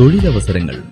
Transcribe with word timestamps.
തൊഴിലവസരങ്ങൾ. 0.00 0.82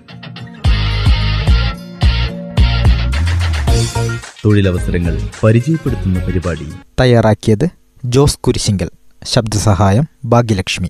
തൊഴിലവസരങ്ങൾ 4.45 5.21
പരിചയപ്പെടുത്തുന്ന 5.45 6.25
പരിപാടി. 6.25 6.67
തയ്യാറാക്കിയത് 7.01 7.69
ജോസ് 8.05 8.39
കുരിശിങ്കൽ. 8.39 8.91
ശബ്ദസഹായം 9.25 10.09
ഭാഗ്യലക്ഷ്മി. 10.25 10.89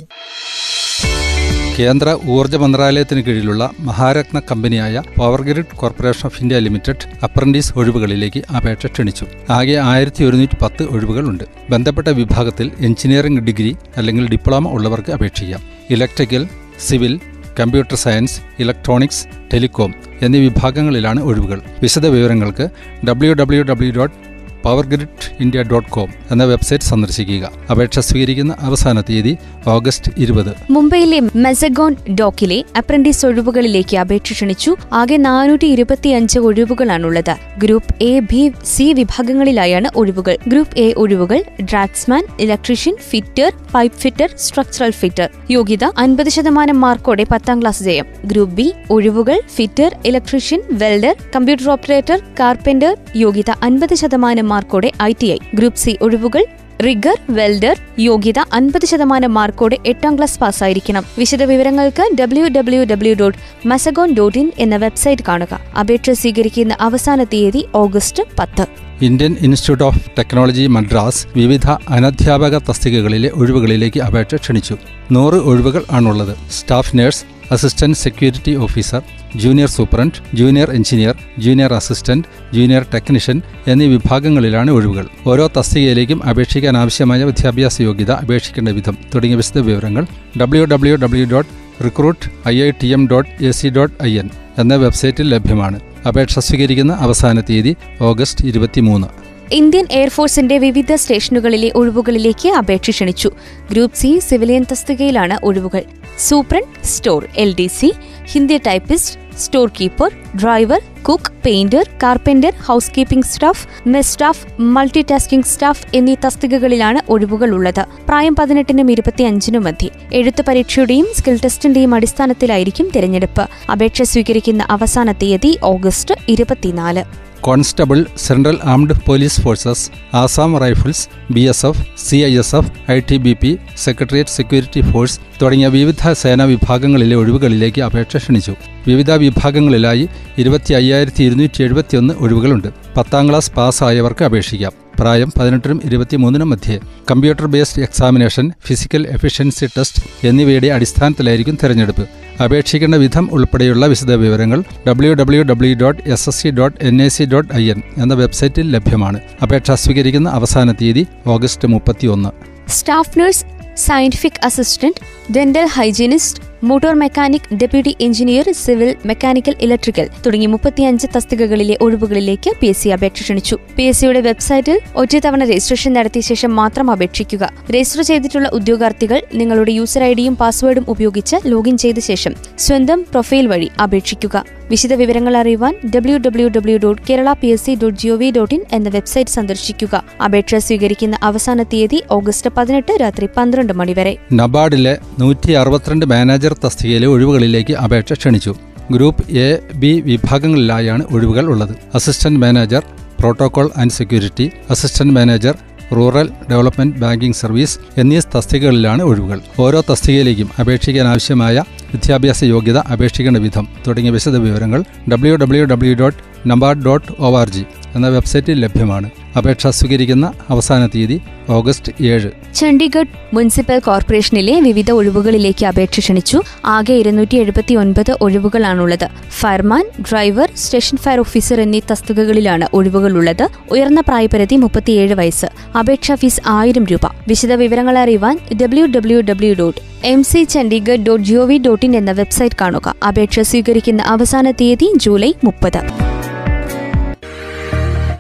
കേന്ദ്ര 1.79 2.19
ഊർജ 2.27 2.57
മന്ത്രാലയത്തിന് 2.57 3.23
കീഴിലുള്ള 3.23 3.71
മഹാരത്ന 3.81 4.41
കമ്പനിയായ 4.51 5.03
power 5.19 5.43
grid 5.43 5.77
corporation 5.77 6.21
of 6.25 6.43
India 6.43 6.59
limited 6.59 7.19
apprentice 7.25 7.73
ഒഴിവുകളിലേക്ക് 7.77 8.53
അപേക്ഷ 8.53 8.87
ക്ഷണിച്ചു. 8.87 9.27
ആകെ 9.51 9.75
ആയിരത്തി 9.75 10.25
ഒരുന്നൂറ്റി 10.25 10.57
പത്ത് 10.63 10.83
ഒഴിവുകളുണ്ട്. 10.83 11.45
ബന്ധപ്പെട്ട 11.71 12.09
വിഭാഗത്തിൽ 12.09 12.71
എഞ്ചിനീയറിംഗ് 12.79 13.41
ഡിഗ്രി 13.41 13.77
അല്ലെങ്കിൽ 13.97 14.29
ഡിപ്ലോമ 14.29 14.69
ഉള്ളവർക്ക് 14.69 15.13
അപേക്ഷിക്കാം. 15.13 15.61
Electrical 15.91 16.49
civil 16.81 17.21
computer 17.61 17.95
science 17.95 18.41
electronics 18.59 19.27
telecom 19.55 19.95
എന്നീ 20.23 20.39
വിഭാഗങ്ങളിലാണ് 20.39 21.21
ഒഴിവുകൾ. 21.21 21.61
വിശദ 21.83 22.07
വിവരങ്ങൾക്ക് 22.07 22.69
W 23.09 23.35
W 23.35 23.63
W 23.63 23.93
dot 23.93 24.32
power 24.65 24.87
grid 24.87 25.27
India 25.41 25.63
dot 25.63 25.91
com 25.91 26.11
എന്ന 26.31 26.45
വെബ്സൈറ്റ് 26.45 26.85
സന്ദർശിക്കുക. 26.85 27.51
അപേക്ഷ 27.71 27.99
സ്വീകരിക്കുന്ന 27.99 28.57
അവസാന 28.61 29.01
തീയതി 29.01 29.39
ഓഗസ്റ്റ് 29.69 30.13
ഇരുപത്. 30.19 30.53
മുംബൈയിലെ 30.71 31.21
മെസഗോൺ 31.37 31.97
ഡോക്കിലെ 32.21 32.65
അപ്രന്റീസ് 32.79 33.27
ഒഴിവുകളിലേക്ക് 33.27 33.97
അപേക്ഷ 33.97 34.33
ക്ഷണിച്ചു. 34.33 34.77
ആകെ 34.93 35.17
നാനൂറ്റി 35.17 35.67
ഇരുപത്തിയഞ്ച് 35.67 36.39
ഒഴിവുകളാണുള്ളത്. 36.39 37.35
ഗ്രൂപ്പ് 37.59 38.03
എ 38.03 38.21
ബി 38.21 38.53
സി 38.65 38.93
വിഭാഗങ്ങളിലായാണ് 38.93 39.89
ഒഴിവുകൾ. 39.97 40.39
ഗ്രൂപ്പ് 40.49 40.79
എ 40.79 40.93
ഒഴിവുകൾ 40.93 41.45
draftsman 41.63 42.27
electrician 42.41 42.97
fitter 43.11 43.53
pipe 43.75 43.99
fitter 43.99 44.31
structural 44.37 44.91
fitter. 44.91 45.31
യോഗ്യത 45.51 45.85
അൻപത് 45.85 46.29
ശതമാനം 46.29 46.81
മാർക്കോടെ 46.81 47.27
പത്താം 47.31 47.61
ക്ലാസ് 47.61 47.83
ജയം. 47.83 48.07
ഗ്രൂപ്പ് 48.27 48.55
ബി 48.55 48.73
ഒഴിവുകൾ 48.91 49.41
fitter 49.55 49.97
electrician 50.07 50.63
welder 50.73 51.17
computer 51.37 51.71
operator 51.71 52.23
carpenter. 52.41 52.97
യോഗ്യത 53.17 53.51
അൻപത് 53.63 53.95
ശതമാനം 53.95 54.49
മാർക്കോടെ 54.53 54.91
I 55.03 55.13
T 55.23 55.27
I. 55.27 55.39
Group 55.55 55.79
C 55.79 55.93
ഒഴിവുകൾ. 56.03 56.45
റിഗർ 56.87 57.19
വെൽഡർ 57.31 57.77
യോഗ്യത 57.99 58.39
അൻപത് 58.53 58.87
ശതമാനം 58.87 59.35
മാർക്കോടെ 59.35 59.77
എട്ടാം 59.87 60.17
ക്ലാസ് 60.17 60.39
പാസ്സായിരിക്കണം. 60.41 61.05
വിശദവിവരങ്ങൾക്ക് 61.19 62.05
W 62.21 62.45
W 62.57 62.83
W 62.85 63.15
dot 63.21 63.39
Mazagon 63.69 64.15
dot 64.15 64.39
in 64.39 64.49
എന്ന 64.59 64.77
വെബ്സൈറ്റ് 64.77 65.23
കാണുക. 65.29 65.61
അപേക്ഷ 65.81 66.11
സ്വീകരിക്കുന്ന 66.11 66.77
അവസാന 66.81 67.25
തീയതി 67.25 67.63
ഓഗസ്റ്റ് 67.75 68.23
പത്ത്. 68.39 68.67
Indian 69.03 69.37
Institute 69.41 69.85
of 69.85 70.11
Technology 70.19 70.67
Madras 70.67 71.27
വിവിധ 71.37 71.71
അനധ്യാപക 71.89 72.59
തസ്തികകളിലെ 72.59 73.31
ഒഴിവുകളിലേക്ക് 73.35 74.01
അപേക്ഷ 74.01 74.35
ക്ഷണിച്ചു. 74.35 74.77
നൂറ് 75.13 75.35
ഒഴിവുകൾ 75.35 75.83
ആണുള്ളത്. 75.91 76.37
Staff 76.51 76.99
nurse 76.99 77.32
assistant 77.55 77.97
security 77.97 78.55
officer 78.55 79.03
junior 79.37 79.69
superintendent 79.69 80.37
junior 80.37 80.71
engineer 80.71 81.17
junior 81.39 81.73
assistant 81.75 82.27
junior 82.55 82.87
technician 82.95 83.43
എന്നീ 83.67 83.87
വിഭാഗങ്ങളിലാണ് 83.87 84.71
ഒഴിവുകൾ. 84.71 85.07
ഓരോ 85.27 85.51
തസ്തികയിലേക്കും 85.57 86.27
അപേക്ഷിക്കാൻ 86.27 86.77
ആവശ്യമായ 86.77 87.25
വിദ്യാഭ്യാസ 87.25 87.81
യോഗ്യത 87.81 88.11
അപേക്ഷിക്കേണ്ട 88.11 88.69
വിധം. 88.69 88.99
തുടങ്ങിയ 89.15 89.37
വിശദ 89.37 89.59
വിവരങ്ങൾ 89.59 90.07
W 90.41 90.65
W 90.65 90.97
W 90.97 91.27
dot 91.27 91.51
recruit 91.85 92.49
I 92.49 92.63
I 92.63 92.71
T 92.83 92.89
M 92.89 93.09
dot 93.09 93.45
A 93.45 93.51
C 93.51 93.69
dot 93.69 93.95
I 94.03 94.19
N 94.19 94.31
എന്ന 94.59 94.75
വെബ്സൈറ്റിൽ 94.77 95.35
ലഭ്യമാണ്. 95.35 95.81
അപേക്ഷ 96.09 96.39
സ്വീകരിക്കുന്ന 96.39 96.93
അവസാന 96.93 97.41
തീയതി 97.41 97.77
ഓഗസ്റ്റ് 98.01 98.47
ഇരുപത്തിമൂന്ന്. 98.47 99.22
ഇന്ത്യൻ 99.57 99.87
എയർഫോഴ്സിന്റെ 99.91 100.57
വിവിധ 100.59 100.95
സ്റ്റേഷനുകളിലെ 100.95 101.71
ഒഴിവുകളിലേക്ക് 101.79 102.49
അപേക്ഷ 102.59 102.91
ക്ഷണിച്ചു. 102.91 103.31
ഗ്രൂപ്പ് 103.71 103.97
സി 103.97 104.11
സിവിലിയൻ 104.29 104.65
തസ്തികയിലാണ് 104.71 105.37
ഒഴിവുകൾ. 105.49 105.83
Superintendent 106.27 106.79
store 106.93 107.23
L 107.43 107.51
D 107.59 107.67
C 107.79 107.89
Hindi 108.33 108.57
typist 108.67 109.19
store 109.39 109.71
keeper 109.81 110.11
driver 110.41 110.81
cook 111.09 111.33
painter 111.45 111.85
carpenter 112.03 112.55
house 112.67 112.91
keeping 112.97 113.29
staff 113.33 113.89
mess 113.89 114.11
staff 114.13 114.47
multi 114.77 115.03
tasking 115.11 115.51
staff 115.53 115.85
എന്നീ 115.95 116.15
തസ്തികകളിലാണ് 116.25 117.01
ഒഴിവുകൾ 117.09 117.51
ഉള്ളത് 117.55 117.83
പ്രായം 118.09 118.35
പതിനെട്ടിനും 118.41 118.91
ഇരുപത്തിയഞ്ചിനും 118.91 119.65
മധ്യേ. 119.69 119.91
എഴുത്ത് 120.13 120.45
പരീക്ഷയുടെയും 120.49 121.09
സ്കിൽ 121.19 121.39
ടെസ്റ്റിന്റെയും 121.45 121.95
അടിസ്ഥാനത്തിലായിരിക്കും 121.95 122.89
തിരഞ്ഞെടുപ്പ്. 122.97 123.47
അപേക്ഷ 123.73 124.03
സ്വീകരിക്കുന്ന 124.13 124.65
അവസാന 124.71 125.13
തീയതി 125.13 125.53
ഓഗസ്റ്റ് 125.73 126.17
ഇരുപത്തിനാല്. 126.29 127.05
Constable 127.43 128.07
central 128.19 128.59
armed 128.65 128.95
police 129.07 129.41
forces 129.41 129.91
Assam 130.17 130.59
rifles 130.59 131.09
B 131.33 131.41
S 131.41 131.67
F 131.67 131.83
C 132.09 132.17
I 132.17 132.39
S 132.39 132.57
F 132.57 132.71
I 132.91 133.01
T 133.11 133.17
B 133.17 133.33
P 133.33 133.59
secretariat 133.77 134.31
security 134.31 134.93
force 134.93 135.19
തുടങ്ങിയ 135.43 135.69
വിവിധ 135.69 136.13
സേനാ 136.13 136.45
വിഭാഗങ്ങളിലെ 136.45 137.17
ഒഴിവുകളിലേക്ക് 137.17 137.83
അപേക്ഷ 137.83 138.17
ക്ഷണിച്ചു. 138.17 138.55
വിവിധ 138.87 139.11
വിഭാഗങ്ങളിലായി 139.11 140.09
ഇരുപത്തി 140.39 140.75
അയ്യായിരത്തി 140.75 141.25
ഇരുന്നൂറ്റി 141.25 141.63
എഴുപത്തിയൊന്ന് 141.63 142.15
ഒഴിവുകളുണ്ട്. 142.15 142.69
പത്താം 142.97 143.29
ക്ലാസ് 143.29 143.53
പാസ്സായവർക്ക് 143.53 144.25
അപേക്ഷിക്കാം. 144.25 144.73
പ്രായം 145.01 145.33
പതിനെട്ടിനും 145.41 145.81
ഇരുപത്തിമൂന്നിനും 145.85 146.51
മധ്യേ. 146.51 146.81
Computer 147.11 147.47
based 147.47 147.83
examination 147.83 148.53
physical 148.67 149.07
efficiency 149.07 149.67
test 149.67 150.27
എന്നിവയുടെ 150.27 150.67
അടിസ്ഥാനത്തിലായിരിക്കും 150.67 151.59
തെരഞ്ഞെടുപ്പ്. 151.63 152.22
അപേക്ഷിക്കേണ്ട 152.45 152.95
വിധം 152.95 153.29
ഉൾപ്പെടെയുള്ള 153.33 153.87
വിശദ 153.87 154.13
വിവരങ്ങൾ 154.13 154.63
W 154.89 155.15
W 155.15 155.43
W 155.43 155.77
dot 155.77 156.03
S 156.11 156.29
S 156.29 156.43
C 156.43 156.49
dot 156.49 156.85
N 156.85 157.03
I 157.03 157.09
C 157.09 157.25
dot 157.25 157.55
I 157.55 157.71
N 157.71 157.83
എന്ന 157.99 158.15
വെബ്സൈറ്റിൽ 158.15 158.71
ലഭ്യമാണ്. 158.71 159.21
അപേക്ഷ 159.43 159.71
സ്വീകരിക്കുന്ന 159.71 160.31
അവസാന 160.31 160.73
തീയതി 160.73 161.07
ഓഗസ്റ്റ് 161.27 161.69
മുപ്പത്തിയൊന്ന്. 161.69 162.29
Staff 162.71 163.19
nurse 163.19 163.45
scientific 163.77 164.41
assistant 164.45 165.33
dental 165.33 165.67
hygienist 165.67 166.52
motor 166.69 166.95
mechanic 167.01 167.49
deputy 167.61 167.93
engineer 168.07 168.47
civil 168.65 168.91
mechanical 169.09 169.55
electrical 169.67 170.07
തുടങ്ങി 170.25 170.49
മുപ്പത്തിയഞ്ച് 170.53 171.07
തസ്തികകളിലെ 171.15 171.77
ഒഴിവുകളിലേക്ക് 171.85 172.51
പി 172.61 172.67
എസ് 172.73 172.83
സി 172.83 172.91
അപേക്ഷ 172.97 173.23
ക്ഷണിച്ചു. 173.23 173.57
പി 173.77 173.83
എസ് 173.83 174.01
സിയുടെ 174.01 174.21
വെബ്സൈറ്റിൽ 174.29 174.79
ഒറ്റത്തവണ 175.03 175.43
രജിസ്ട്രേഷൻ 175.51 175.93
നടത്തിയ 175.93 176.23
ശേഷം 176.31 176.55
മാത്രം 176.61 176.91
അപേക്ഷിക്കുക. 176.95 177.51
രജിസ്റ്റർ 177.75 178.03
ചെയ്തിട്ടുള്ള 178.11 178.49
ഉദ്യോഗാർത്ഥികൾ 178.59 179.21
നിങ്ങളുടെ 179.41 179.73
യൂസർ 179.73 180.03
ഐഡിയും 180.03 180.21
ഡിയും 180.23 180.35
പാസ്വേഡും 180.43 180.85
ഉപയോഗിച്ച് 180.93 181.37
ലോഗിൻ 181.53 181.77
ചെയ്ത 181.77 181.99
ശേഷം 182.11 182.33
സ്വന്തം 182.67 183.01
പ്രൊഫൈൽ 183.13 183.47
വഴി 183.53 183.71
അപേക്ഷിക്കുക. 183.85 184.45
വിശദ 184.73 184.93
വിവരങ്ങൾ 184.93 185.37
അറിയുവാൻ 185.37 185.75
W 185.95 186.19
W 186.19 186.49
W 186.49 186.77
dot 186.83 187.03
Kerala 187.11 187.33
P 187.33 187.47
S 187.47 187.65
C 187.67 187.73
dot 187.83 187.99
gov 187.99 188.31
dot 188.31 188.55
in 188.55 188.63
എന്ന 188.73 188.89
വെബ്സൈറ്റ് 188.89 189.31
സന്ദർശിക്കുക. 189.31 189.95
അപേക്ഷ 190.25 190.55
സ്വീകരിക്കുന്ന 190.55 191.17
അവസാന 191.23 191.63
തീയതി 191.63 192.03
ഓഗസ്റ്റ് 192.11 192.51
പതിനെട്ട് 192.57 192.93
രാത്രി 193.01 193.29
പന്ത്രണ്ട് 193.37 193.73
മണിവരെ 193.73 194.17
നബാർഡിലെ 194.33 194.99
നൂറ്റി 195.21 195.53
അറുപത്തിരണ്ട് 195.53 196.07
മാനേജർ 196.07 196.55
തസ്തികയിലെ 196.65 197.07
ഒഴിവുകളിലേക്ക് 197.07 197.75
അപേക്ഷ 197.75 198.13
ക്ഷണിച്ചു. 198.13 198.55
ഗ്രൂപ്പ് 198.93 199.25
എ 199.47 199.49
ബി 199.75 199.93
വിഭാഗങ്ങളിലായാണ് 200.07 201.05
ഒഴിവുകൾ 201.11 201.45
ഉള്ളത്. 201.47 201.75
Assistant 201.95 202.41
manager 202.41 202.85
protocol 203.21 203.71
and 203.77 203.97
security 203.99 204.51
assistant 204.71 205.15
manager 205.15 205.55
rural 205.97 206.29
development 206.51 206.97
banking 206.97 207.35
service 207.35 207.79
എന്നീ 208.01 208.21
തസ്തികകളിലാണ് 208.37 209.03
ഒഴിവുകൾ. 209.03 209.41
ഓരോ 209.59 209.81
തസ്തികയിലേക്കും 209.91 210.51
അപേക്ഷിക്കാൻ 210.61 211.07
ആവശ്യമായ 211.07 211.65
വിദ്യാഭ്യാസ 211.93 212.45
യോഗ്യത 212.45 212.79
അപേക്ഷിക്കേണ്ട 212.79 213.37
വിധം 213.37 213.69
തുടങ്ങിയ 213.87 214.11
വിശദ 214.11 214.37
വിവരങ്ങൾ 214.37 214.85
W 215.13 215.37
W 215.37 215.65
W 215.65 215.95
dot 215.95 216.49
NABARD 216.49 216.85
dot 216.85 217.13
O 217.21 217.39
R 217.39 217.49
G 217.49 217.65
എന്ന 217.95 218.09
വെബ്സൈറ്റിൽ 218.09 218.61
ലഭ്യമാണ്. 218.61 219.11
അപേക്ഷ 219.37 219.67
സ്വീകരിക്കുന്ന 219.67 220.33
അവസാന 220.51 220.87
തീയതി 220.87 221.21
ഓഗസ്റ്റ് 221.51 221.93
ഏഴ്. 222.05 222.31
ചണ്ഡീഗഡ് 222.55 223.35
മുനിസിപ്പൽ 223.35 223.79
കോർപ്പറേഷനിലെ 223.79 224.61
വിവിധ 224.61 224.91
ഒഴിവുകളിലേക്ക് 224.91 225.67
അപേക്ഷ 225.67 225.99
ക്ഷണിച്ചു. 225.99 226.43
ആകെ 226.65 226.95
ഇരുന്നൂറ്റി 226.95 227.37
എഴുപത്തി 227.37 227.75
ഒൻപത് 227.75 228.17
ഒഴിവുകളാണുള്ളത്. 228.21 229.09
Fireman 229.29 229.85
driver 230.01 230.49
station 230.57 230.97
fire 230.97 231.19
officer 231.19 231.61
എന്നീ 231.61 231.81
തസ്തികകളിലാണ് 231.91 232.69
ഒഴിവുകളുള്ളത്. 232.73 233.49
ഉയർന്ന 233.71 234.01
പ്രായപരിധി 234.01 234.57
മുപ്പത്തിയേഴ് 234.57 235.15
വയസ്സ്. 235.15 235.47
അപേക്ഷാ 235.79 236.15
ഫീസ് 236.15 236.41
ആയിരം 236.47 236.87
രൂപ. 236.87 237.07
വിശദ 237.29 237.53
വിവരങ്ങൾ 237.53 237.99
അറിയുവാൻ 237.99 238.39
W 238.63 238.87
W 238.87 239.21
W 239.21 239.55
dot 239.55 239.92
M 240.05 240.25
C 240.25 240.45
Chandigarh 240.45 241.07
dot 241.07 241.25
gov 241.25 241.59
dot 241.59 241.87
in 241.87 241.97
എന്ന 241.97 242.13
വെബ്സൈറ്റ് 242.13 242.55
കാണുക. 242.61 242.95
അപേക്ഷ 243.09 243.41
സ്വീകരിക്കുന്ന 243.41 244.03
അവസാന 244.03 244.51
തീയതി 244.51 244.93
ജൂലൈ 244.97 245.33
മുപ്പത്. 245.45 245.79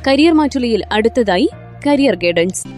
കരിയർ 0.06 0.32
മാറ്റുലിയിൽ 0.32 0.82
അടുത്തതായി 0.93 1.50
കരിയർ 1.87 2.14
ഗൈഡൻസ്. 2.14 2.69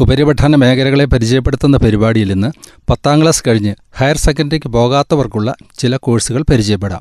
ഉപരിപഠന 0.00 0.56
മേഖലകളെ 0.56 1.04
പരിചയപ്പെടുത്തുന്ന 1.04 1.76
പരിപാടിയിൽ 1.76 2.32
നിന്ന് 2.32 2.50
പത്താം 2.90 3.22
ക്ലാസ് 3.22 3.42
കഴിഞ്ഞ് 3.46 3.74
ഹയർ 3.98 4.16
സെക്കൻഡറിക്ക് 4.16 4.68
പോകാത്തവർക്കുള്ള 4.68 5.54
ചില 5.78 5.96
കോഴ്സുകൾ 5.96 6.44
പരിചയപ്പെടാം. 6.50 7.00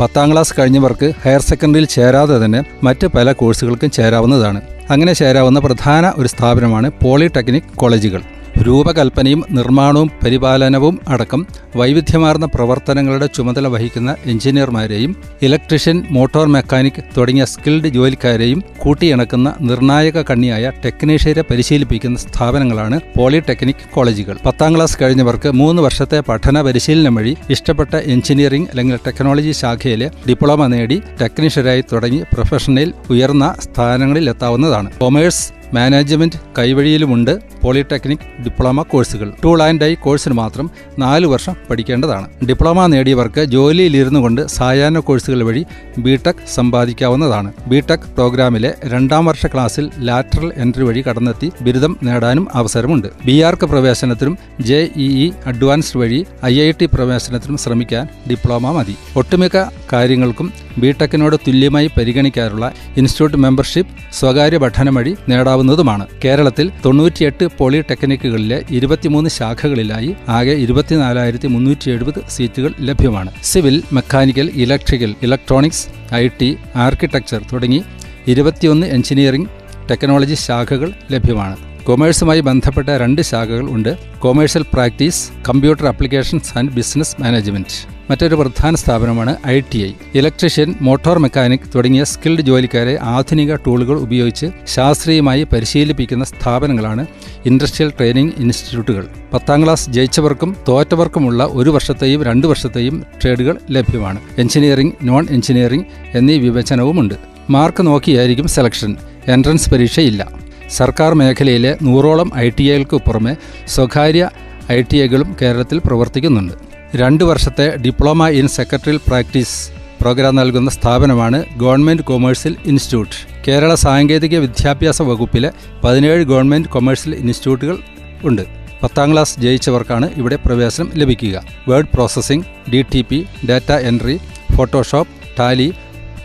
പത്താം 0.00 0.32
ക്ലാസ് 0.32 0.54
കഴിഞ്ഞവർക്ക് 0.58 1.12
ഹയർ 1.22 1.40
സെക്കൻഡറിയിൽ 1.40 1.86
ചേരാതെ 1.86 2.44
തന്നെ 2.44 2.64
മറ്റ് 2.82 3.06
പല 3.06 3.32
കോഴ്സുകൾക്കും 3.32 3.90
ചേരാവുന്നതാണ്. 3.90 4.60
അങ്ങനെ 4.90 5.12
ചേരാവുന്ന 5.12 5.60
പ്രധാന 5.60 6.12
ഒരു 6.16 6.28
സ്ഥാപനമാണ് 6.28 6.90
പോളിടെക്നിക് 7.04 7.76
കോളേജുകൾ. 7.76 8.22
രൂപകൽപ്പനയും 8.60 9.44
നിർമ്മാണവും 9.50 10.10
പരിപാലനവും 10.24 11.00
അടക്കം 11.08 11.46
വൈവിധ്യമാർന്ന 11.76 12.46
പ്രവർത്തനങ്ങളുടെ 12.46 13.26
ചുമതല 13.26 13.66
വഹിക്കുന്ന 13.66 14.16
എഞ്ചിനീയർമാരെയും 14.26 15.16
ഇലക്ട്രീഷ്യൻ 15.42 16.02
മോട്ടോർ 16.10 16.46
മെക്കാനിക് 16.46 17.02
തുടങ്ങിയ 17.16 17.44
സ്കിൽഡ് 17.44 17.88
ജോലിക്കാരെയും 17.88 18.62
കൂട്ടിയിണക്കുന്ന 18.78 19.54
നിർണായക 19.60 20.22
കണ്ണിയായ 20.22 20.72
ടെക്നീഷ്യരെ 20.84 21.42
പരിശീലിപ്പിക്കുന്ന 21.50 22.18
സ്ഥാപനങ്ങളാണ് 22.18 23.00
പോളിടെക്നിക് 23.16 23.84
കോളേജുകൾ. 23.94 24.36
പത്താം 24.46 24.74
ക്ലാസ് 24.76 25.02
കഴിഞ്ഞവർക്ക് 25.02 25.48
മൂന്ന് 25.52 25.82
വർഷത്തെ 25.82 26.20
പഠന 26.20 26.60
പരിശീലനം 26.60 27.14
വഴി 27.14 27.36
ഇഷ്ടപ്പെട്ട 27.48 27.94
എഞ്ചിനീയറിംഗ് 27.94 28.68
അല്ലെങ്കിൽ 28.68 28.96
ടെക്നോളജി 29.06 29.52
ശാഖയിലെ 29.52 30.10
ഡിപ്ലോമ 30.28 30.66
നേടി 30.66 31.02
ടെക്നീഷ്യരായി 31.20 31.84
തുടങ്ങി 31.92 32.22
പ്രൊഫഷണൽ 32.34 32.92
ഉയർന്ന 33.10 33.54
സ്ഥാനങ്ങളിൽ 33.60 34.30
എത്താവുന്നതാണ് 34.30 34.90
കൊമേഴ്സ് 34.98 35.61
മാനേജ്മെന്റ് 35.74 36.40
കൈവഴിയിലുമുണ്ട് 36.58 37.38
പോളിടെക്നിക് 37.62 38.42
ഡിപ്ലോമ 38.44 38.82
കോഴ്സുകൾ. 38.82 39.32
ടൂൾ 39.44 39.62
ആൻഡ് 39.62 39.84
ഐ 39.84 39.94
കോഴ്സിന് 39.94 40.34
മാത്രം 40.34 40.70
നാല് 40.98 41.26
വർഷം 41.26 41.56
പഠിക്കേണ്ടതാണ്. 41.70 42.46
ഡിപ്ലോമ 42.48 42.86
നേടിയവർക്ക് 42.86 43.44
ജോലിയിലിരുന്നു 43.44 44.20
കൊണ്ട് 44.20 44.46
സായാഹ്ന 44.46 44.98
കോഴ്സുകൾ 44.98 45.42
വഴി 45.42 45.66
ബിടെക് 45.98 46.42
സമ്പാദിക്കാവുന്നതാണ്. 46.54 47.52
ബിടെക് 47.66 48.08
പ്രോഗ്രാമിലെ 48.14 48.74
രണ്ടാം 48.84 49.26
വർഷ 49.26 49.46
ക്ലാസ്സിൽ 49.46 49.90
ലാറ്ററൽ 49.98 50.52
എൻട്രി 50.56 50.84
വഴി 50.84 51.02
കടന്നെത്തി 51.02 51.52
ബിരുദം 51.62 51.96
നേടാനും 52.02 52.48
അവസരമുണ്ട്. 52.54 53.08
ബി 53.24 53.40
ആർക്ക് 53.40 53.66
പ്രവേശനത്തിനും 53.66 54.38
ജെ 54.60 54.88
ഇ 54.96 55.26
ഇ 55.26 55.30
അഡ്വാൻസ്ഡ് 55.46 56.00
വഴി 56.00 56.26
ഐ 56.44 56.60
ഐ 56.60 56.72
ടി 56.80 56.86
പ്രവേശനത്തിനും 56.86 57.56
ശ്രമിക്കാൻ 57.56 58.08
ഡിപ്ലോമ 58.30 58.72
മതി. 58.72 58.96
ഒട്ടുമിക്ക 59.16 59.56
കാര്യങ്ങൾക്കും 59.92 60.52
ബിടെക്കിനോട് 60.78 61.36
തുല്യമായി 61.36 61.90
പരിഗണിക്കാറുള്ള 61.98 62.72
ഇൻസ്റ്റിറ്റ്യൂട്ട് 62.96 63.36
മെമ്പർഷിപ്പ് 63.36 64.14
സ്വകാര്യ 64.14 64.56
പഠനം 64.56 64.94
വഴി 64.94 65.16
നേടാവുന്നതുമാണ്. 65.28 66.06
കേരളത്തിൽ 66.24 66.70
തൊണ്ണൂറ്റിയെട്ട് 66.84 67.48
പോളിടെക്നിക്കുകളിലെ 67.58 68.62
ഇരുപത്തിമൂന്ന് 68.70 69.30
ശാഖകളിലായി 69.30 70.16
ആകെ 70.28 70.52
ഇരുപത്തിനാലായിരത്തി 70.52 71.46
മുന്നൂറ്റി 71.46 71.90
എഴുപത് 71.90 72.20
സീറ്റുകൾ 72.28 72.74
ലഭ്യമാണ്. 72.80 73.32
Civil 73.44 73.82
mechanical 73.92 74.50
electrical 74.54 75.14
electronics 75.22 76.14
I 76.14 76.28
T 76.28 76.56
architecture 76.76 77.42
തുടങ്ങി 77.52 77.82
ഇരുപത്തിയൊന്ന് 78.26 78.86
എഞ്ചിനീയറിംഗ് 78.86 79.48
ടെക്നോളജി 79.90 80.34
ശാഖകൾ 80.34 80.92
ലഭ്യമാണ്. 81.10 81.71
കൊമേഴ്സുമായി 81.86 82.40
ബന്ധപ്പെട്ട 82.40 82.88
രണ്ട് 82.88 83.22
ശാഖകൾ 83.22 83.66
ഉണ്ട്. 83.70 83.98
Commercial 84.18 84.64
practice 84.72 85.30
computer 85.48 85.86
applications 85.86 86.58
and 86.58 86.72
business 86.72 87.22
management 87.22 87.78
മറ്റൊരു 88.10 88.34
പ്രധാന 88.34 88.74
സ്ഥാപനമാണ് 88.74 89.36
I 89.46 89.60
T 89.60 89.78
I 89.86 89.92
electrician 90.14 90.74
motor 90.80 91.18
mechanic 91.18 91.66
തുടങ്ങിയ 91.74 92.04
സ്കിൽഡ് 92.04 92.40
ജോലിക്കാരെ 92.40 92.98
ആധുനിക 93.02 93.54
ടൂളുകൾ 93.54 93.96
ഉപയോഗിച്ച് 93.96 94.46
ശാസ്ത്രീയമായി 94.66 95.42
പരിശീലിപ്പിക്കുന്ന 95.42 96.24
സ്ഥാപനങ്ങളാണ് 96.24 97.06
ഇൻഡസ്ട്രിയൽ 97.46 97.90
ട്രെയിനിംഗ് 97.90 98.32
ഇൻസ്റ്റിറ്റ്യൂട്ടുകൾ 98.38 99.06
പത്താം 99.34 99.64
ക്ലാസ് 99.64 99.90
ജയിച്ചവർക്കും 99.90 100.56
തോറ്റവർക്കുമുള്ള 100.68 101.44
ഒരു 101.44 101.70
വർഷത്തെയും 101.70 102.24
രണ്ട് 102.24 102.46
വർഷത്തെയും 102.46 103.04
ട്രേഡുകൾ 103.22 103.58
ലഭ്യമാണ്. 103.70 104.20
എഞ്ചിനീയറിംഗ് 104.38 104.92
നോൺ 105.02 105.26
എഞ്ചിനീയറിംഗ് 105.30 105.86
എന്നീ 106.14 106.38
വിവേചനവുമുണ്ട് 106.38 107.14
മാർക്ക് 107.50 107.86
നോക്കിയായിരിക്കും 107.86 108.48
സെലക്ഷൻ 108.48 108.96
എൻട്രൻസ് 109.28 109.70
പരീക്ഷയില്ല. 109.70 110.41
സർക്കാർ 110.78 111.14
മേഖലയിലെ 111.20 111.72
നൂറോളം 111.82 112.28
ഐ 112.36 112.48
ടി 112.48 112.64
ഐകൾക്ക് 112.72 112.96
പുറമെ 112.96 113.34
സ്വകാര്യ 113.74 114.30
ഐ 114.72 114.82
ടി 114.82 114.98
ഐകളും 115.04 115.36
കേരളത്തിൽ 115.42 115.78
പ്രവർത്തിക്കുന്നുണ്ട്. 115.86 116.54
രണ്ട് 116.96 117.24
വർഷത്തെ 117.24 117.66
diploma 117.76 118.28
in 118.28 118.48
secretarial 118.48 119.00
practice 119.08 119.56
program 120.00 120.34
നൽകുന്ന 120.36 120.70
സ്ഥാപനമാണ് 120.70 121.38
ഗവൺമെന്റ് 121.56 122.02
കൊമേഴ്സ്യൽ 122.02 122.56
ഇൻസ്റ്റിറ്റ്യൂട്ട്. 122.66 123.16
കേരള 123.48 123.74
സാങ്കേതിക 123.74 124.38
വിദ്യാഭ്യാസ 124.38 125.02
വകുപ്പിലെ 125.02 125.50
പതിനേഴ് 125.84 126.24
ഗവൺമെന്റ് 126.24 126.68
കൊമേഴ്സ്യൽ 126.68 127.14
ഇൻസ്റ്റിറ്റ്യൂട്ടുകൾ 127.14 127.78
ഉണ്ട്. 128.24 128.42
പത്താം 128.82 129.12
ക്ലാസ് 129.12 129.40
ജയിച്ചവർക്കാണ് 129.40 130.06
ഇവിടെ 130.16 130.36
പ്രവേശനം 130.46 130.88
ലഭിക്കുക. 130.94 131.36
Word 131.68 131.92
processing 131.94 132.46
D 132.72 132.80
T 132.92 133.02
P 133.02 133.18
data 133.48 133.72
entry 133.90 134.16
Photoshop 134.56 135.12
Tally 135.38 135.68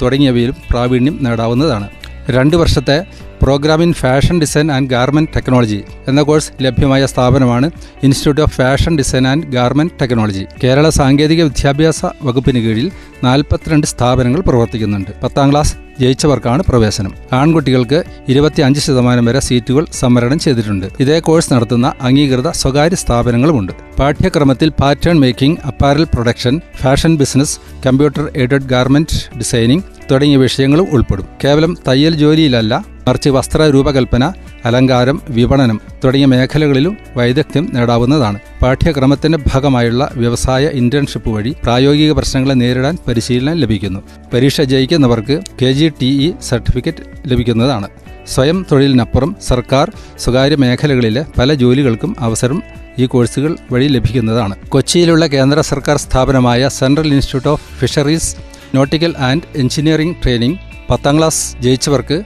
തുടങ്ങിയവയിലും 0.01 0.57
പ്രാവീണ്യം 0.71 1.17
നേടാവുന്നതാണ്. 1.21 1.88
രണ്ട് 2.29 2.56
വർഷത്തെ 2.57 3.06
program 3.44 3.83
in 3.83 3.94
fashion 3.94 4.39
design 4.41 4.71
and 4.71 4.89
garment 4.89 5.31
technology 5.35 5.83
എന്ന 6.07 6.21
കോഴ്സ് 6.21 6.51
ലഭ്യമായ 6.62 7.06
സ്ഥാപനമാണ് 7.06 7.71
institute 8.03 8.41
of 8.41 8.53
fashion 8.56 8.97
design 8.97 9.27
and 9.27 9.47
garment 9.47 9.94
technology 10.01 10.45
Kerala 10.63 10.89
സാങ്കേതിക 10.89 11.44
വിദ്യാഭ്യാസ 11.44 12.01
വകുപ്പിന് 12.24 12.59
കീഴിൽ 12.59 12.91
നാൽപ്പത്തിരണ്ട് 13.24 13.88
സ്ഥാപനങ്ങൾ 13.88 14.39
പ്രവർത്തിക്കുന്നുണ്ട്. 14.39 15.12
പത്താം 15.24 15.51
ക്ലാസ് 15.51 15.75
ജയിച്ചവർക്കാണ് 16.00 16.63
പ്രവേശനം. 16.69 17.13
ആൺകുട്ടികൾക്ക് 17.33 18.03
ഇരുപത്തിയഞ്ച് 18.30 18.80
ശതമാനം 18.80 19.25
വരെ 19.25 19.39
സീറ്റുകൾ 19.39 19.85
സംവരണം 20.00 20.39
ചെയ്തിട്ടുണ്ട്. 20.39 20.85
ഇതേ 21.00 21.19
കോഴ്സ് 21.19 21.53
നടത്തുന്ന 21.53 21.94
അംഗീകൃത 22.01 22.50
സ്വകാര്യ 22.51 22.95
സ്ഥാപനങ്ങളുമുണ്ട്. 22.95 23.73
പാഠ്യക്രമത്തിൽ 24.00 24.69
pattern 24.69 25.19
making 25.19 25.59
apparel 25.65 26.03
production 26.03 26.62
fashion 26.81 27.15
business 27.18 27.57
computer 27.85 28.31
aided 28.35 28.69
garment 28.73 29.38
designing 29.38 29.83
തുടങ്ങിയ 30.12 30.38
വിഷയങ്ങളും 30.38 30.88
ഉൾപ്പെടും. 30.92 31.27
കേവലം 31.44 31.77
തയ്യൽ 31.88 32.15
ജോലിയിലല്ല 32.15 32.86
മറിച്ച് 33.07 33.30
വസ്ത്ര 33.30 33.63
രൂപകൽപ്പന 33.63 34.33
അലങ്കാരം 34.65 35.21
വിപണനം 35.30 35.81
തുടങ്ങിയ 36.04 36.25
മേഖലകളിലും 36.25 36.98
വൈദഗ്ധ്യം 37.18 37.69
നേടാവുന്നതാണ്. 37.74 38.39
പാഠ്യക്രമത്തിന്റെ 38.62 39.39
ഭാഗമായുള്ള 39.54 40.12
വ്യവസായ 40.15 40.65
ഇന്റേൺഷിപ്പ് 40.65 41.30
വഴി 41.30 41.56
പ്രായോഗിക 41.63 42.12
പ്രശ്നങ്ങളെ 42.12 42.54
നേരിടാൻ 42.54 42.98
പരിശീലനം 43.07 43.54
ലഭിക്കുന്നു. 43.54 44.00
പരീക്ഷ 44.33 44.62
ജയിക്കുന്നവർക്ക് 44.62 45.42
K 45.62 45.71
G 45.71 45.92
T 46.01 46.09
E 46.27 46.31
certificate 46.42 47.31
ലഭിക്കുന്നതാണ്. 47.31 47.88
സ്വയം 48.27 48.65
തൊഴിലിനപ്പുറം 48.71 49.36
സർക്കാർ 49.48 49.92
സ്വകാര്യ 50.19 50.56
മേഖലകളിലെ 50.56 51.25
പല 51.38 51.54
ജോലികൾക്കും 51.54 52.15
അവസരം 52.19 52.63
ഈ 53.00 53.06
കോഴ്സുകൾ 53.06 53.57
വഴി 53.71 53.88
ലഭിക്കുന്നതാണ്. 53.88 54.56
കൊച്ചിയിലുള്ള 54.69 55.27
കേന്ദ്ര 55.27 55.62
സർക്കാർ 55.62 55.98
സ്ഥാപനമായ 55.98 56.69
central 56.69 57.07
institute 57.07 57.48
of 57.48 57.80
fisheries 57.80 58.36
nautical 58.75 59.18
and 59.18 59.42
engineering 59.56 60.16
training 60.24 60.58
പത്താം 60.90 61.18
ക്ലാസ് 61.18 61.58
ജയിച്ചവർക്ക് 61.58 62.24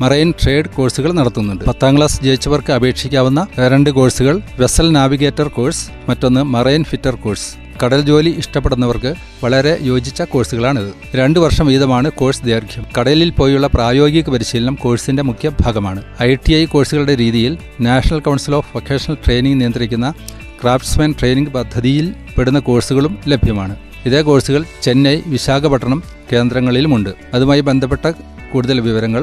മറൈൻ 0.00 0.34
ട്രേഡ് 0.44 0.68
കോഴ്സുകൾ 0.68 1.12
നടത്തുന്നുണ്ട്. 1.12 1.64
പത്താം 1.64 1.96
ക്ലാസ് 1.96 2.22
ജയിച്ചവർക്ക് 2.22 2.72
അപേക്ഷിക്കാവുന്ന 2.72 3.46
രണ്ട് 3.58 3.90
കോഴ്സുകൾ 3.90 4.40
വെസൽ 4.58 4.92
നാവിഗേറ്റർ 4.92 5.48
കോഴ്സ് 5.48 5.90
മറ്റൊന്ന് 6.08 6.42
മറൈൻ 6.42 6.84
ഫിറ്റർ 6.84 7.14
കോഴ്സ്. 7.14 7.66
കടൽ 7.84 8.00
ജോലി 8.00 8.30
ഇഷ്ടപ്പെടുന്നവർക്ക് 8.30 9.14
വളരെ 9.44 9.78
യോജിച്ച 9.82 10.22
കോഴ്സുകളാണിത്. 10.22 11.16
രണ്ടു 11.16 11.40
വർഷം 11.40 11.66
വീതമാണ് 11.66 12.10
കോഴ്സ് 12.10 12.42
ദൈർഘ്യം. 12.42 12.86
കടലിൽ 12.98 13.30
പോയുള്ള 13.30 13.66
പ്രായോഗിക 13.66 14.30
പരിശീലനം 14.30 14.74
കോഴ്സിന്റെ 14.74 15.22
മുഖ്യ 15.22 15.50
ഭാഗമാണ്. 15.60 16.02
ഐ 16.22 16.34
ടി 16.34 16.52
ഐ 16.54 16.64
കോഴ്സുകളുടെ 16.64 17.16
രീതിയിൽ 17.16 17.58
National 17.80 18.20
Council 18.20 18.54
of 18.54 18.76
Vocational 18.76 19.16
Training 19.26 19.60
നിയന്ത്രിക്കുന്ന 19.60 20.14
ക്രാഫ്റ്റ്സ്മാൻ 20.62 21.14
ട്രെയിനിംഗ് 21.20 21.50
പദ്ധതിയിൽ 21.50 22.14
പെടുന്ന 22.38 22.58
കോഴ്സുകളും 22.58 23.18
ലഭ്യമാണ്. 23.28 23.76
ഇതേ 24.06 24.20
കോഴ്സുകൾ 24.22 24.64
ചെന്നൈ 24.82 25.14
വിശാഖപട്ടണം 25.26 26.00
കേന്ദ്രങ്ങളിലുമുണ്ട്. 26.32 27.10
അതുമായി 27.34 27.60
ബന്ധപ്പെട്ട 27.60 28.06
കൂടുതൽ 28.52 28.80
വിവരങ്ങൾ 28.80 29.22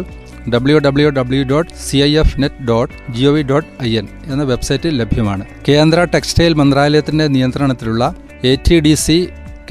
W 0.54 0.78
W 0.78 1.10
W 1.10 1.44
dot 1.44 1.72
C 1.88 1.98
I 1.98 2.18
F 2.18 2.42
net 2.42 2.64
dot 2.68 2.94
G 3.12 3.24
O 3.26 3.32
V 3.32 3.42
dot 3.42 3.84
I 3.84 3.98
N 3.98 4.08
എന്ന 4.26 4.44
വെബ്സൈറ്റിൽ 4.44 4.98
ലഭ്യമാണ്. 5.02 5.46
കേന്ദ്ര 5.70 6.04
ടെക്സ്റ്റൈൽ 6.04 6.54
മന്ത്രാലയത്തിന്റെ 6.54 7.28
നിയന്ത്രണത്തിലുള്ള 7.28 8.16
എ 8.44 8.56
ടി 8.68 8.80
ഡി 8.80 8.94
സി 8.94 9.18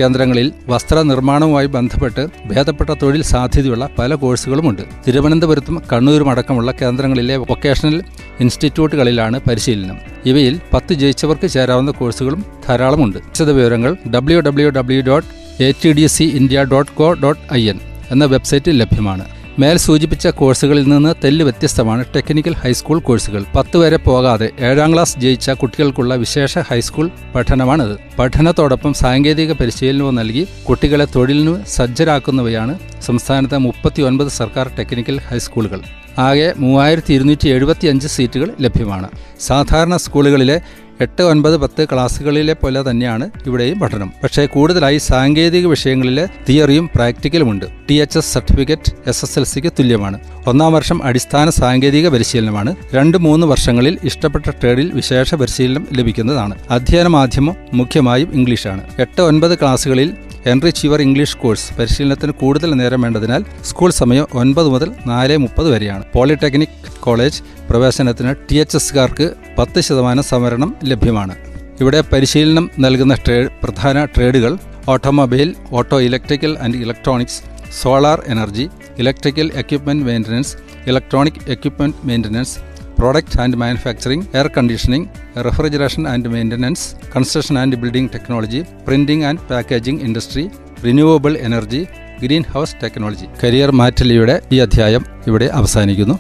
കേന്ദ്രങ്ങളിൽ 0.01 0.53
വസ്ത്രനിർമ്മാണവുമായി 0.69 1.67
ബന്ധപ്പെട്ട് 1.67 2.27
ഭേദപ്പെട്ട 2.47 2.91
തൊഴിൽ 2.91 3.23
സാധ്യതയുള്ള 3.23 3.89
പല 3.99 4.15
കോഴ്സുകളുമുണ്ട്. 4.15 4.83
തിരുവനന്തപുരത്തും 5.09 5.83
കണ്ണൂരും 5.93 6.31
അടക്കമുള്ള 6.31 6.73
കേന്ദ്രങ്ങളിലെ 6.73 7.37
വൊക്കേഷണൽ 7.37 8.03
ഇൻസ്റ്റിറ്റ്യൂട്ടുകളിലാണ് 8.41 9.41
പരിശീലനം. 9.41 9.99
ഇവയിൽ 10.27 10.61
പത്ത് 10.75 10.95
ജയിച്ചവർക്ക് 10.95 11.49
ചേരാവുന്ന 11.49 11.91
കോഴ്സുകളും 11.91 12.45
ധാരാളമുണ്ട്. 12.69 13.19
വിശദവിവരങ്ങൾ 13.19 13.97
W 14.15 14.41
W 14.41 14.71
W 14.71 15.03
dot 15.03 15.29
A 15.63 15.73
T 15.85 15.93
D 15.93 16.07
C 16.07 16.25
India 16.25 16.65
dot 16.65 16.93
co 16.93 17.13
dot 17.13 17.55
I 17.55 17.69
N 17.69 17.81
എന്ന 18.11 18.25
വെബ്സൈറ്റിൽ 18.25 18.79
ലഭ്യമാണ്. 18.79 19.42
മേൽ 19.59 19.77
സൂചിപ്പിച്ച 19.77 20.27
കോഴ്സുകളിൽ 20.27 20.89
നിന്ന് 20.89 21.15
തെല്ല് 21.25 21.43
വ്യത്യസ്തമാണ് 21.45 22.05
ടെക്നിക്കൽ 22.17 22.55
ഹൈസ്കൂൾ 22.55 23.01
കോഴ്സുകൾ. 23.01 23.45
പത്ത് 23.57 23.77
വരെ 23.77 23.97
പോകാതെ 23.97 24.51
ഏഴാം 24.61 24.93
ക്ലാസ് 24.95 25.19
ജയിച്ച 25.19 25.51
കുട്ടികൾക്കുള്ള 25.51 26.15
വിശേഷ 26.15 26.59
ഹൈസ്കൂൾ 26.59 27.11
പഠനമാണിത്. 27.35 27.99
പഠനത്തോടൊപ്പം 28.19 28.95
സാങ്കേതിക 28.95 29.53
പരിശീലനവും 29.53 30.15
നൽകി 30.15 30.49
കുട്ടികളെ 30.69 31.05
തൊഴിലിനു 31.05 31.59
സജ്ജരാക്കുന്നവയാണ് 31.69 32.79
സംസ്ഥാനത്തെ 33.03 33.57
മുപ്പത്തി 33.57 34.03
ഒൻപത് 34.03 34.29
സർക്കാർ 34.29 34.71
ടെക്നിക്കൽ 34.79 35.21
ഹൈസ്കൂളുകൾ. 35.29 35.81
ആകെ 36.19 36.55
മൂവായിരത്തി 36.59 37.15
ഇരുന്നൂറ്റി 37.15 37.49
എഴുപത്തി 37.49 37.87
അഞ്ച് 37.87 38.09
സീറ്റുകൾ 38.09 38.51
ലഭ്യമാണ്. 38.61 39.09
സാധാരണ 39.41 39.97
സ്കൂളുകളിലെ 39.97 40.61
എട്ട് 41.03 41.23
ഒൻപത് 41.23 41.57
പത്ത് 41.57 41.85
ക്ലാസ്സുകളിലെ 41.85 42.53
പോലെ 42.53 42.91
തന്നെയാണ് 42.91 43.31
ഇവിടെയും 43.47 43.81
പഠനം. 43.81 44.13
പക്ഷേ 44.23 44.47
കൂടുതലായി 44.47 44.99
സാങ്കേതിക 44.99 45.67
വിഷയങ്ങളിൽ 45.67 46.29
തിയറിയും 46.49 46.91
പ്രാക്ടിക്കലുമുണ്ട്. 46.95 47.67
T 47.91 47.95
H 47.95 48.19
S 48.19 48.33
certificate 48.33 48.93
S 49.07 49.25
S 49.25 49.39
L 49.39 49.45
സിക്ക് 49.45 49.69
തുല്യമാണ്. 49.69 50.19
ഒന്നാം 50.47 50.73
വർഷം 50.73 51.05
അടിസ്ഥാന 51.05 51.51
സാങ്കേതിക 51.51 52.09
പരിശീലനമാണ്. 52.09 52.77
രണ്ട് 52.95 53.19
മൂന്ന് 53.19 53.47
വർഷങ്ങളിൽ 53.47 53.99
ഇഷ്ടപ്പെട്ട 54.05 54.51
ട്രേഡിൽ 54.51 54.93
വിശേഷ 54.95 55.35
പരിശീലനം 55.35 55.87
ലഭിക്കുന്നതാണ്. 55.93 56.55
അധ്യയന 56.71 57.07
മാധ്യമം 57.07 57.57
മുഖ്യമായും 57.73 58.33
ഇംഗ്ലീഷാണ്. 58.35 58.81
എട്ട് 58.99 59.23
ഒൻപത് 59.23 59.59
ക്ലാസ്സുകളിൽ 59.59 60.13
എൻറിച്ച് 60.47 60.87
യുവർ 60.87 61.03
ഇംഗ്ലീഷ് 61.03 61.37
കോഴ്സ് 61.37 61.79
പരിശീലനത്തിന് 61.79 62.33
കൂടുതൽ 62.33 62.75
നേരം 62.75 63.01
വേണ്ടതിനാൽ 63.01 63.45
സ്കൂൾ 63.65 63.91
സമയം 63.91 64.27
ഒൻപത് 64.35 64.69
മുതൽ 64.69 64.93
നാല് 65.07 65.37
മുപ്പത് 65.37 65.71
വരെയാണ്. 65.71 66.05
പോളിടെക്നിക് 66.15 67.01
കോളേജ് 67.01 67.43
പ്രവേശനത്തിന് 67.73 68.35
ടി 68.49 68.57
എച്ച് 68.63 68.77
എസ്കാർക്ക് 68.77 69.27
പത്ത് 69.59 69.81
ശതമാനം 69.81 70.25
സംവരണം 70.31 70.71
ലഭ്യമാണ്. 70.85 71.35
ഇവിടെ 71.83 72.01
പരിശീലനം 72.13 72.71
നൽകുന്ന 72.85 73.15
ട്രേഡ് 73.27 73.49
പ്രധാന 73.63 74.05
ട്രേഡുകൾ 74.05 74.53
automobile 74.93 75.55
auto 75.79 76.01
electrical 76.01 76.53
and 76.65 76.79
electronics 76.85 77.39
solar 77.81 78.19
energy 78.35 78.67
electrical 79.03 79.51
equipment 79.63 80.07
maintenance 80.09 80.53
electronic 80.87 81.41
equipment 81.55 81.97
maintenance 82.11 82.55
product 82.99 83.41
and 83.45 83.59
manufacturing 83.65 84.27
air 84.37 84.51
conditioning 84.59 85.09
refrigeration 85.47 86.09
and 86.13 86.33
maintenance 86.35 86.87
construction 87.17 87.59
and 87.63 87.79
building 87.85 88.13
technology 88.17 88.63
printing 88.89 89.25
and 89.31 89.41
packaging 89.51 90.03
industry 90.09 90.51
renewable 90.85 91.35
energy 91.49 91.83
green 92.25 92.45
house 92.53 92.77
technology. 92.83 93.29
Career 93.45 93.71
മാറ്റലിയുടെ 93.71 94.43
ഈ 94.53 94.59
അധ്യായം 94.59 95.05
ഇവിടെ 95.27 95.45
അവസാനിക്കുന്നു. 95.61 96.19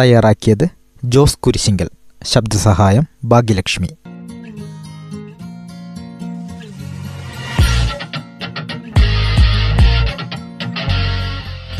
തയ്യാറാക്കിയത് 0.00 0.68
ജോസ് 1.04 1.38
കുരിശിങ്കൽ. 1.38 1.90
ശബ്ദസഹായം 2.24 3.08
ഭാഗ്യലക്ഷ്മി. 3.24 3.88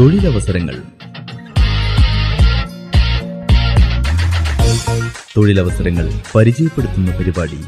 തൊഴിലവസരങ്ങൾ. 0.00 0.82
തൊഴിലവസരങ്ങൾ 5.36 6.12
പരിചയപ്പെടുത്തുന്ന 6.34 7.16
പരിപാടി 7.16 7.58